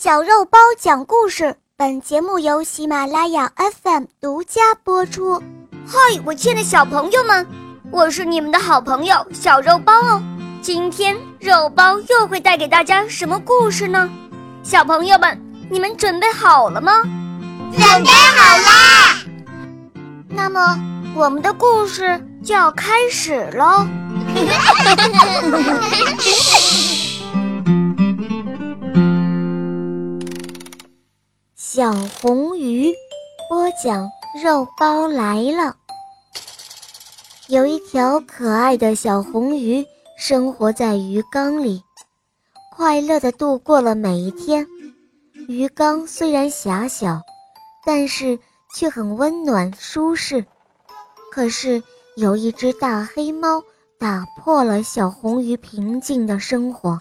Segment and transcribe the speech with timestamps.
[0.00, 3.50] 小肉包讲故事，本节目由喜马拉雅
[3.82, 5.42] FM 独家播出。
[5.84, 7.44] 嗨，我亲爱的小朋友们，
[7.90, 10.22] 我是你们的好朋友小肉包哦。
[10.62, 14.08] 今天肉包又会带给大家什么故事呢？
[14.62, 15.36] 小朋友们，
[15.68, 17.02] 你们准备好了吗？
[17.72, 19.18] 准备好啦！
[20.28, 20.78] 那么，
[21.16, 23.84] 我们的故事就要开始喽。
[31.60, 32.94] 小红鱼
[33.48, 34.08] 播讲：
[34.40, 35.74] 肉包来了。
[37.48, 39.84] 有一条可爱的小红鱼
[40.16, 41.82] 生活在鱼缸里，
[42.76, 44.64] 快乐地度过了每一天。
[45.48, 47.20] 鱼缸虽然狭小，
[47.84, 48.38] 但是
[48.72, 50.46] 却很温暖舒适。
[51.32, 51.82] 可是
[52.16, 53.60] 有一只大黑猫
[53.98, 57.00] 打破了小红鱼平静的生活。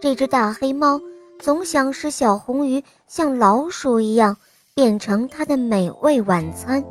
[0.00, 0.98] 这只大黑猫。
[1.38, 4.36] 总想使小红鱼像老鼠一样
[4.74, 6.82] 变成它的美味晚餐。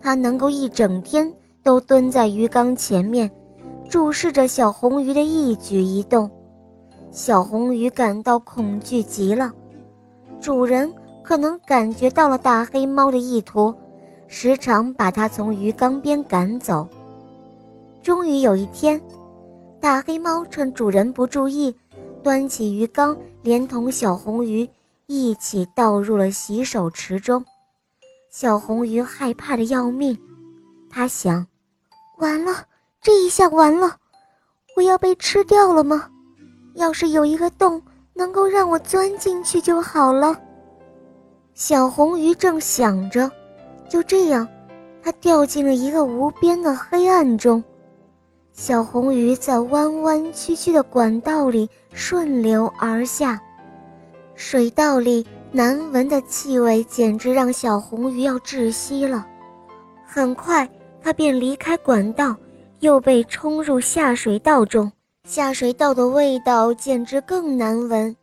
[0.00, 3.30] 它能够一整天都蹲在鱼缸前面，
[3.88, 6.30] 注视着小红鱼的一举一动。
[7.10, 9.52] 小红鱼感到恐惧极了。
[10.40, 10.92] 主人
[11.22, 13.72] 可能感觉到了大黑猫的意图，
[14.26, 16.86] 时常把它从鱼缸边赶走。
[18.02, 19.00] 终于有一天，
[19.80, 21.74] 大黑猫趁主人不注意。
[22.24, 24.66] 端起鱼缸，连同小红鱼
[25.06, 27.44] 一起倒入了洗手池中。
[28.30, 30.18] 小红鱼害怕的要命，
[30.88, 31.46] 它想：
[32.16, 32.64] 完了，
[33.02, 33.98] 这一下完了，
[34.74, 36.08] 我要被吃掉了吗？
[36.76, 37.80] 要是有一个洞
[38.14, 40.34] 能够让我钻进去就好了。
[41.52, 43.30] 小红鱼正想着，
[43.86, 44.48] 就这样，
[45.02, 47.62] 它掉进了一个无边的黑暗中。
[48.54, 53.42] 小红鱼在弯弯曲曲的管道里顺流而下，
[54.36, 59.26] 水道里难闻的气味简直让小红鱼要窒息了。
[60.06, 60.70] 很快，
[61.02, 62.36] 它便离开管道，
[62.78, 64.90] 又被冲入下水道中。
[65.28, 68.14] 下水道的味道简直更难闻。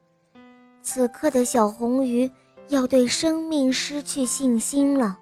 [0.81, 2.31] 此刻的小红鱼
[2.69, 5.17] 要对生命失去信心了。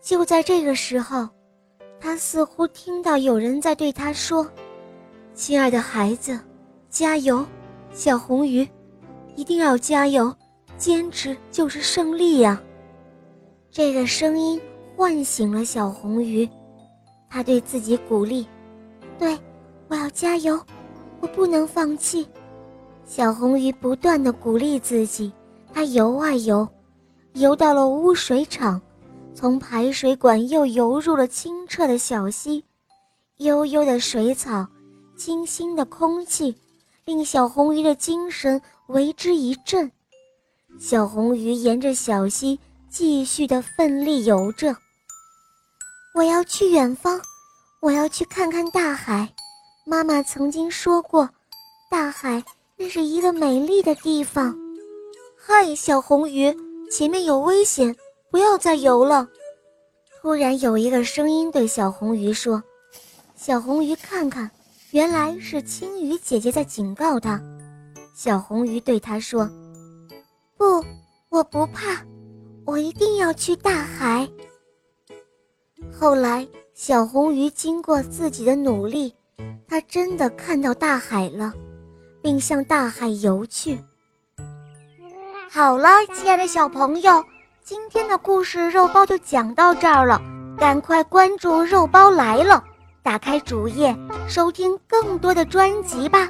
[0.00, 1.28] 就在这个时候。
[2.00, 4.48] 他似乎听到有人在对他说
[5.34, 6.38] ：“亲爱的孩子，
[6.88, 7.44] 加油，
[7.92, 8.66] 小红鱼，
[9.34, 10.34] 一定要加油，
[10.76, 12.60] 坚持就是胜利呀！”
[13.70, 14.60] 这个声音
[14.96, 16.48] 唤醒了小红鱼，
[17.28, 18.46] 他对自己鼓励
[19.18, 19.38] ：“对，
[19.88, 20.58] 我要加油，
[21.20, 22.26] 我不能放弃。”
[23.04, 25.32] 小红鱼不断地鼓励自己，
[25.72, 26.68] 它游啊游，
[27.32, 28.80] 游到了污水厂。
[29.40, 32.64] 从排水管又游入了清澈的小溪，
[33.36, 34.66] 悠悠的水草，
[35.16, 36.52] 清新的空气，
[37.04, 39.88] 令小红鱼的精神为之一振。
[40.80, 42.58] 小红鱼沿着小溪
[42.90, 44.74] 继续的奋力游着。
[46.16, 47.20] 我要去远方，
[47.78, 49.32] 我要去看看大海。
[49.86, 51.30] 妈妈曾经说过，
[51.88, 52.42] 大海
[52.76, 54.52] 那是一个美丽的地方。
[55.36, 56.52] 嗨，小红鱼，
[56.90, 57.94] 前面有危险。
[58.30, 59.26] 不要再游了！
[60.20, 62.62] 突然有一个声音对小红鱼说
[63.34, 64.50] ：“小红鱼，看看，
[64.90, 67.40] 原来是青鱼姐姐在警告它。”
[68.14, 69.48] 小红鱼对它说
[70.58, 70.84] ：“不，
[71.30, 72.04] 我不怕，
[72.66, 74.28] 我一定要去大海。”
[75.98, 79.14] 后来，小红鱼经过自己的努力，
[79.66, 81.54] 它真的看到大海了，
[82.20, 83.78] 并向大海游去。
[85.50, 87.24] 好了，亲爱的小朋友。
[87.68, 90.18] 今天的故事肉包就讲到这儿了，
[90.56, 92.64] 赶快关注肉包来了，
[93.02, 93.94] 打开主页
[94.26, 96.26] 收听更多的专辑吧。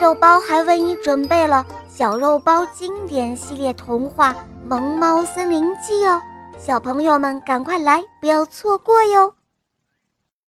[0.00, 4.32] 肉包还为你准备了小肉包经典系列童话
[4.66, 6.18] 《萌猫森林记》哦，
[6.58, 9.34] 小朋友们赶快来，不要错过哟。